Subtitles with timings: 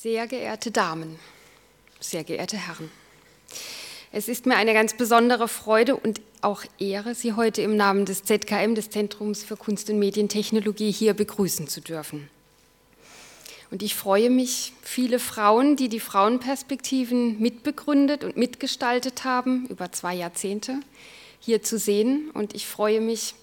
[0.00, 1.18] Sehr geehrte Damen,
[1.98, 2.88] sehr geehrte Herren,
[4.12, 8.22] es ist mir eine ganz besondere Freude und auch Ehre, Sie heute im Namen des
[8.22, 12.30] ZKM, des Zentrums für Kunst und Medientechnologie, hier begrüßen zu dürfen.
[13.72, 20.14] Und ich freue mich, viele Frauen, die die Frauenperspektiven mitbegründet und mitgestaltet haben, über zwei
[20.14, 20.78] Jahrzehnte,
[21.40, 22.30] hier zu sehen.
[22.34, 23.34] Und ich freue mich,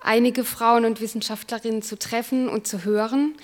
[0.00, 3.34] einige Frauen und Wissenschaftlerinnen zu treffen und zu hören,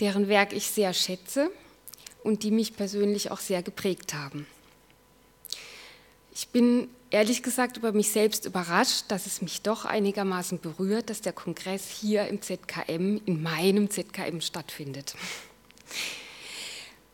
[0.00, 1.50] deren Werk ich sehr schätze
[2.26, 4.46] und die mich persönlich auch sehr geprägt haben.
[6.34, 11.22] Ich bin ehrlich gesagt über mich selbst überrascht, dass es mich doch einigermaßen berührt, dass
[11.22, 15.14] der Kongress hier im ZKM, in meinem ZKM stattfindet.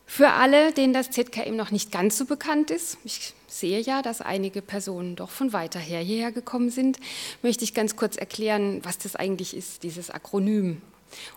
[0.07, 4.21] Für alle, denen das ZKM noch nicht ganz so bekannt ist, ich sehe ja, dass
[4.21, 6.99] einige Personen doch von weiter her hierher gekommen sind,
[7.43, 10.83] möchte ich ganz kurz erklären, was das eigentlich ist, dieses Akronym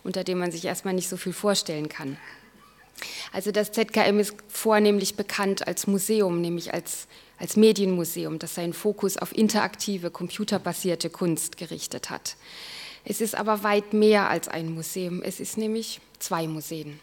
[0.02, 2.16] unter dem man sich erstmal nicht so viel vorstellen kann.
[3.32, 7.06] Also das ZKM ist vornehmlich bekannt als Museum, nämlich als,
[7.38, 12.36] als Medienmuseum, das seinen Fokus auf interaktive, computerbasierte Kunst gerichtet hat.
[13.04, 16.98] Es ist aber weit mehr als ein Museum, es ist nämlich zwei Museen.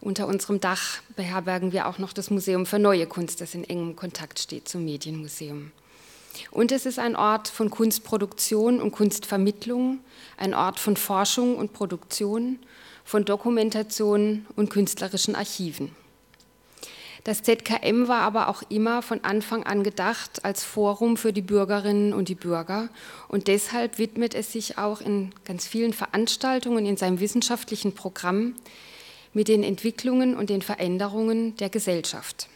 [0.00, 3.96] Unter unserem Dach beherbergen wir auch noch das Museum für Neue Kunst, das in engem
[3.96, 5.72] Kontakt steht zum Medienmuseum.
[6.50, 10.00] Und es ist ein Ort von Kunstproduktion und Kunstvermittlung,
[10.36, 12.58] ein Ort von Forschung und Produktion,
[13.04, 15.94] von Dokumentation und künstlerischen Archiven.
[17.24, 22.12] Das ZKM war aber auch immer von Anfang an gedacht als Forum für die Bürgerinnen
[22.12, 22.90] und die Bürger
[23.28, 28.56] und deshalb widmet es sich auch in ganz vielen Veranstaltungen in seinem wissenschaftlichen Programm
[29.32, 32.48] mit den Entwicklungen und den Veränderungen der Gesellschaft.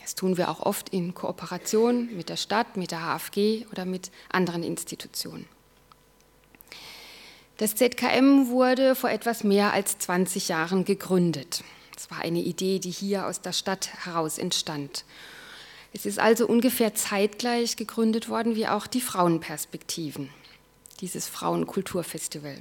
[0.00, 4.10] Das tun wir auch oft in Kooperation mit der Stadt, mit der HFG oder mit
[4.30, 5.46] anderen Institutionen.
[7.58, 11.64] Das ZKM wurde vor etwas mehr als 20 Jahren gegründet.
[11.96, 15.04] Es war eine Idee, die hier aus der Stadt heraus entstand.
[15.94, 20.28] Es ist also ungefähr zeitgleich gegründet worden wie auch die Frauenperspektiven,
[21.00, 22.58] dieses Frauenkulturfestival.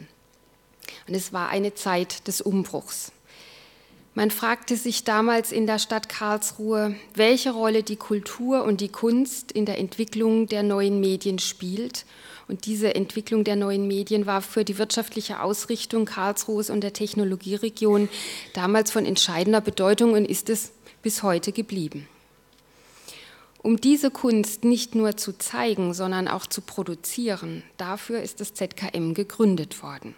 [1.08, 3.12] Und es war eine Zeit des Umbruchs.
[4.14, 9.52] Man fragte sich damals in der Stadt Karlsruhe, welche Rolle die Kultur und die Kunst
[9.52, 12.06] in der Entwicklung der neuen Medien spielt.
[12.48, 18.08] Und diese Entwicklung der neuen Medien war für die wirtschaftliche Ausrichtung Karlsruhes und der Technologieregion
[18.54, 22.08] damals von entscheidender Bedeutung und ist es bis heute geblieben.
[23.66, 29.16] Um diese Kunst nicht nur zu zeigen, sondern auch zu produzieren, dafür ist das ZKM
[29.16, 30.14] gegründet worden.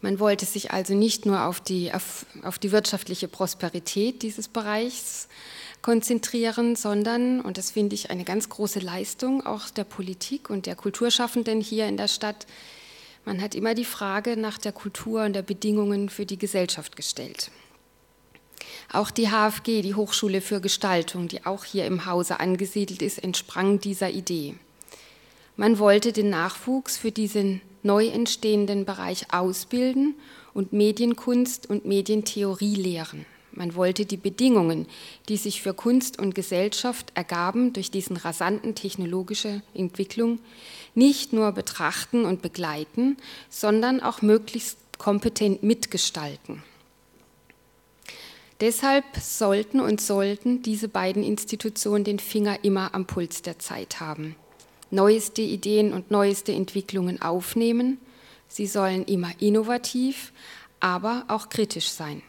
[0.00, 5.28] Man wollte sich also nicht nur auf die, auf, auf die wirtschaftliche Prosperität dieses Bereichs
[5.82, 10.76] konzentrieren, sondern, und das finde ich eine ganz große Leistung auch der Politik und der
[10.76, 12.46] Kulturschaffenden hier in der Stadt,
[13.24, 17.50] man hat immer die Frage nach der Kultur und der Bedingungen für die Gesellschaft gestellt.
[18.90, 23.80] Auch die HFG, die Hochschule für Gestaltung, die auch hier im Hause angesiedelt ist, entsprang
[23.80, 24.54] dieser Idee.
[25.56, 30.14] Man wollte den Nachwuchs für diesen neu entstehenden Bereich ausbilden
[30.54, 33.26] und Medienkunst und Medientheorie lehren.
[33.58, 34.86] Man wollte die Bedingungen,
[35.28, 40.38] die sich für Kunst und Gesellschaft ergaben durch diesen rasanten technologische Entwicklung,
[40.94, 43.18] nicht nur betrachten und begleiten,
[43.50, 46.62] sondern auch möglichst kompetent mitgestalten.
[48.60, 54.34] Deshalb sollten und sollten diese beiden Institutionen den Finger immer am Puls der Zeit haben
[54.90, 57.98] neueste Ideen und neueste Entwicklungen aufnehmen.
[58.48, 60.32] Sie sollen immer innovativ,
[60.80, 62.22] aber auch kritisch sein.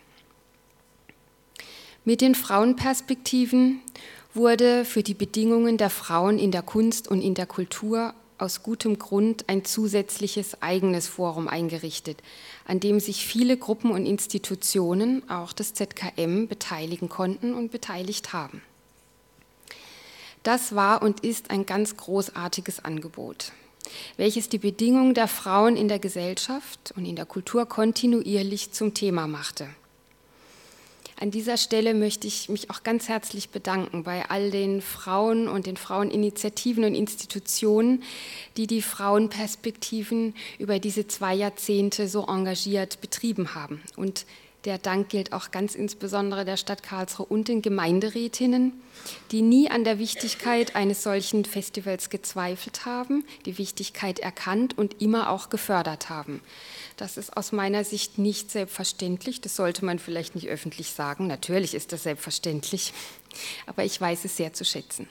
[2.10, 3.82] Mit den Frauenperspektiven
[4.34, 8.98] wurde für die Bedingungen der Frauen in der Kunst und in der Kultur aus gutem
[8.98, 12.24] Grund ein zusätzliches eigenes Forum eingerichtet,
[12.66, 18.64] an dem sich viele Gruppen und Institutionen, auch das ZKM, beteiligen konnten und beteiligt haben.
[20.42, 23.52] Das war und ist ein ganz großartiges Angebot,
[24.18, 29.28] welches die Bedingungen der Frauen in der Gesellschaft und in der Kultur kontinuierlich zum Thema
[29.28, 29.70] machte.
[31.22, 35.66] An dieser Stelle möchte ich mich auch ganz herzlich bedanken bei all den Frauen und
[35.66, 38.04] den Fraueninitiativen und Institutionen,
[38.56, 43.82] die die Frauenperspektiven über diese zwei Jahrzehnte so engagiert betrieben haben.
[43.98, 44.26] Und
[44.66, 48.74] der Dank gilt auch ganz insbesondere der Stadt Karlsruhe und den Gemeinderätinnen,
[49.32, 55.30] die nie an der Wichtigkeit eines solchen Festivals gezweifelt haben, die Wichtigkeit erkannt und immer
[55.30, 56.42] auch gefördert haben.
[56.98, 61.28] Das ist aus meiner Sicht nicht selbstverständlich, das sollte man vielleicht nicht öffentlich sagen.
[61.28, 62.94] Natürlich ist das selbstverständlich,
[63.66, 65.08] aber ich weiß es sehr zu schätzen.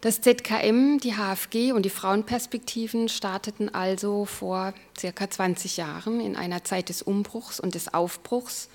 [0.00, 6.62] Das ZKM, die HFG und die Frauenperspektiven starteten also vor circa 20 Jahren in einer
[6.62, 8.68] Zeit des Umbruchs und des Aufbruchs,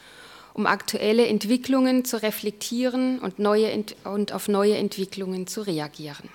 [0.53, 6.27] um aktuelle Entwicklungen zu reflektieren und, neue, und auf neue Entwicklungen zu reagieren.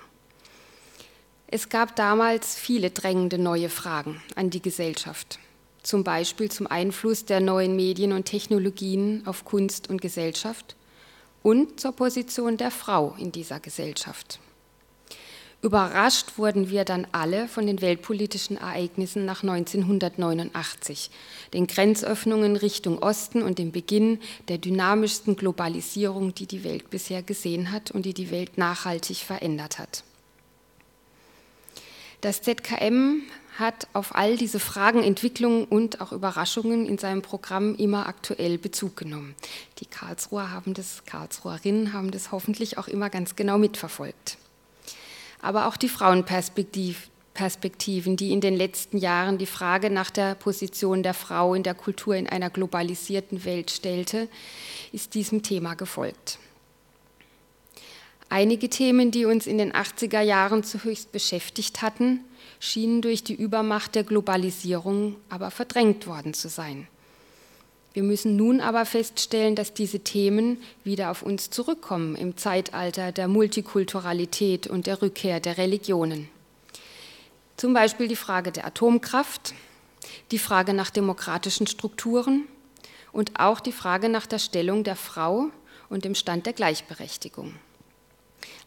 [1.45, 5.37] Es gab damals viele drängende neue Fragen an die Gesellschaft,
[5.83, 10.75] zum Beispiel zum Einfluss der neuen Medien und Technologien auf Kunst und Gesellschaft
[11.43, 14.39] und zur Position der Frau in dieser Gesellschaft.
[15.61, 21.11] Überrascht wurden wir dann alle von den weltpolitischen Ereignissen nach 1989,
[21.53, 27.73] den Grenzöffnungen Richtung Osten und dem Beginn der dynamischsten Globalisierung, die die Welt bisher gesehen
[27.73, 30.05] hat und die die Welt nachhaltig verändert hat.
[32.21, 33.23] Das ZKM
[33.57, 38.95] hat auf all diese Fragen, Entwicklungen und auch Überraschungen in seinem Programm immer aktuell Bezug
[38.95, 39.35] genommen.
[39.79, 44.37] Die Karlsruher haben das, Karlsruherinnen haben das hoffentlich auch immer ganz genau mitverfolgt
[45.41, 51.13] aber auch die Frauenperspektiven, die in den letzten Jahren die Frage nach der Position der
[51.13, 54.27] Frau in der Kultur in einer globalisierten Welt stellte,
[54.91, 56.39] ist diesem Thema gefolgt.
[58.31, 62.19] Einige Themen, die uns in den 80er Jahren zuhöchst beschäftigt hatten,
[62.59, 66.87] schienen durch die Übermacht der Globalisierung aber verdrängt worden zu sein.
[67.99, 73.27] Wir müssen nun aber feststellen, dass diese Themen wieder auf uns zurückkommen im Zeitalter der
[73.27, 76.29] Multikulturalität und der Rückkehr der Religionen.
[77.57, 79.53] Zum Beispiel die Frage der Atomkraft,
[80.31, 82.45] die Frage nach demokratischen Strukturen
[83.11, 85.47] und auch die Frage nach der Stellung der Frau
[85.89, 87.53] und dem Stand der Gleichberechtigung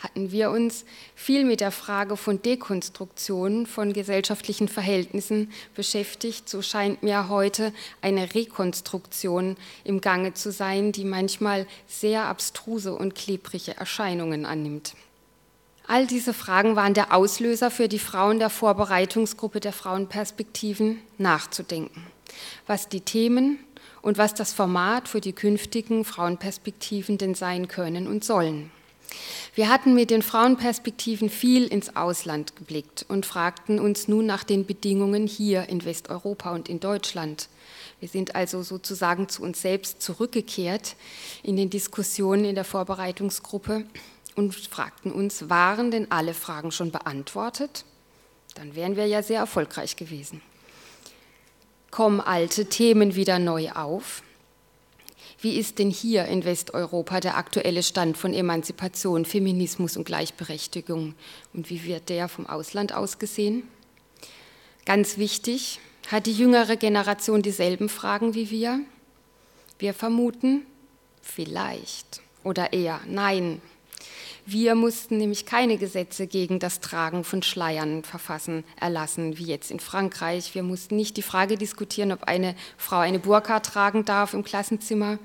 [0.03, 0.85] hatten wir uns
[1.15, 6.49] viel mit der Frage von Dekonstruktion von gesellschaftlichen Verhältnissen beschäftigt.
[6.49, 13.15] So scheint mir heute eine Rekonstruktion im Gange zu sein, die manchmal sehr abstruse und
[13.15, 14.95] klebrige Erscheinungen annimmt.
[15.87, 22.07] All diese Fragen waren der Auslöser für die Frauen der Vorbereitungsgruppe der Frauenperspektiven nachzudenken,
[22.67, 23.59] was die Themen
[24.01, 28.71] und was das Format für die künftigen Frauenperspektiven denn sein können und sollen.
[29.55, 34.65] Wir hatten mit den Frauenperspektiven viel ins Ausland geblickt und fragten uns nun nach den
[34.65, 37.51] Bedingungen hier in Westeuropa und in Deutschland.
[38.01, 40.97] Wir sind also sozusagen zu uns selbst zurückgekehrt
[41.43, 43.85] in den Diskussionen in der Vorbereitungsgruppe
[44.37, 47.85] und fragten uns, waren denn alle Fragen schon beantwortet?
[48.55, 50.41] Dann wären wir ja sehr erfolgreich gewesen.
[51.91, 54.23] Kommen alte Themen wieder neu auf?
[55.43, 61.17] Wie ist denn hier in Westeuropa der aktuelle Stand von Emanzipation, Feminismus und Gleichberechtigung?
[61.53, 63.65] Und wie wird der vom Ausland aus gesehen?
[64.87, 68.83] Ganz wichtig, hat die jüngere Generation dieselben Fragen wie wir?
[69.81, 70.63] Wir vermuten,
[71.21, 73.61] vielleicht oder eher nein.
[74.45, 79.79] Wir mussten nämlich keine Gesetze gegen das Tragen von Schleiern verfassen, erlassen, wie jetzt in
[79.79, 80.55] Frankreich.
[80.55, 85.19] Wir mussten nicht die Frage diskutieren, ob eine Frau eine Burka tragen darf im Klassenzimmer.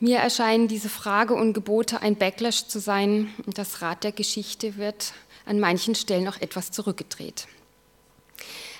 [0.00, 5.12] Mir erscheinen diese Frage und Gebote ein Backlash zu sein das Rad der Geschichte wird
[5.46, 7.46] an manchen Stellen noch etwas zurückgedreht.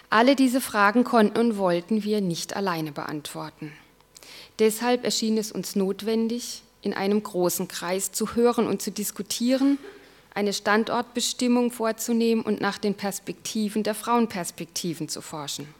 [0.09, 3.73] Alle diese Fragen konnten und wollten wir nicht alleine beantworten.
[4.59, 9.79] Deshalb erschien es uns notwendig, in einem großen Kreis zu hören und zu diskutieren,
[10.35, 15.73] eine Standortbestimmung vorzunehmen und nach den Perspektiven der Frauenperspektiven zu forschen.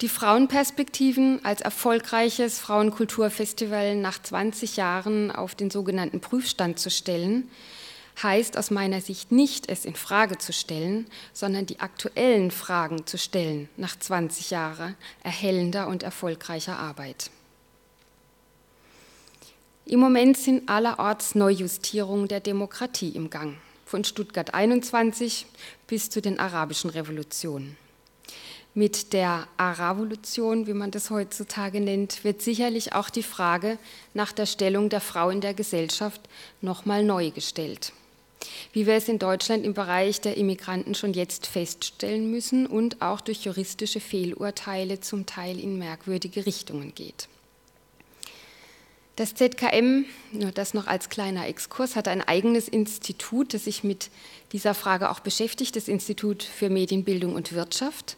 [0.00, 7.48] Die Frauenperspektiven als erfolgreiches Frauenkulturfestival nach 20 Jahren auf den sogenannten Prüfstand zu stellen,
[8.20, 13.16] heißt aus meiner Sicht nicht, es in Frage zu stellen, sondern die aktuellen Fragen zu
[13.16, 17.30] stellen nach 20 Jahren erhellender und erfolgreicher Arbeit.
[19.84, 25.44] Im Moment sind allerorts Neujustierungen der Demokratie im Gang, von Stuttgart 21
[25.88, 27.76] bis zu den arabischen Revolutionen.
[28.74, 33.76] Mit der Aravolution, wie man das heutzutage nennt, wird sicherlich auch die Frage
[34.14, 36.20] nach der Stellung der Frau in der Gesellschaft
[36.60, 37.92] nochmal neu gestellt.
[38.72, 43.20] Wie wir es in Deutschland im Bereich der Immigranten schon jetzt feststellen müssen und auch
[43.20, 47.28] durch juristische Fehlurteile zum Teil in merkwürdige Richtungen geht.
[49.16, 54.10] Das ZKM, nur das noch als kleiner Exkurs, hat ein eigenes Institut, das sich mit
[54.52, 58.16] dieser Frage auch beschäftigt, das Institut für Medienbildung und Wirtschaft.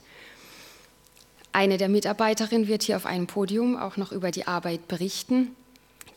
[1.53, 5.57] Eine der Mitarbeiterinnen wird hier auf einem Podium auch noch über die Arbeit berichten.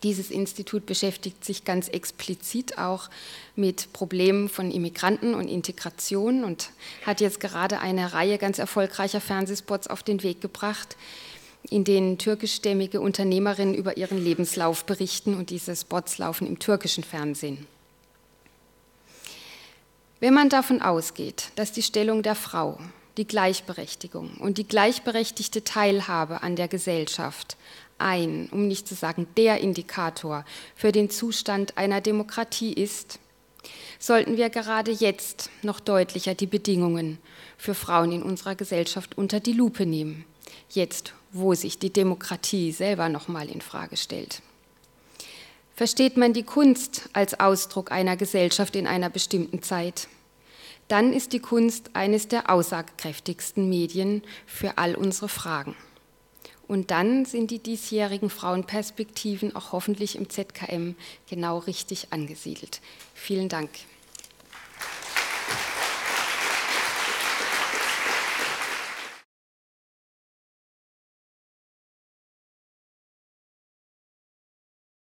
[0.03, 3.09] Dieses Institut beschäftigt sich ganz explizit auch
[3.55, 6.69] mit Problemen von Immigranten und Integration und
[7.03, 10.97] hat jetzt gerade eine Reihe ganz erfolgreicher Fernsehspots auf den Weg gebracht,
[11.69, 17.67] in denen türkischstämmige Unternehmerinnen über ihren Lebenslauf berichten und diese Spots laufen im türkischen Fernsehen.
[20.19, 22.79] Wenn man davon ausgeht, dass die Stellung der Frau,
[23.17, 27.57] die Gleichberechtigung und die gleichberechtigte Teilhabe an der Gesellschaft
[27.99, 30.45] ein, um nicht zu sagen der Indikator
[30.75, 33.19] für den Zustand einer Demokratie ist,
[33.99, 37.17] sollten wir gerade jetzt noch deutlicher die Bedingungen
[37.57, 40.25] für Frauen in unserer Gesellschaft unter die Lupe nehmen.
[40.69, 44.41] Jetzt, wo sich die Demokratie selber noch mal in Frage stellt.
[45.75, 50.07] Versteht man die Kunst als Ausdruck einer Gesellschaft in einer bestimmten Zeit,
[50.87, 55.75] dann ist die Kunst eines der aussagekräftigsten Medien für all unsere Fragen.
[56.67, 60.95] Und dann sind die diesjährigen Frauenperspektiven auch hoffentlich im ZKM
[61.29, 62.81] genau richtig angesiedelt.
[63.13, 63.69] Vielen Dank.